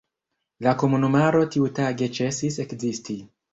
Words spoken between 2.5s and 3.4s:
ekzisti.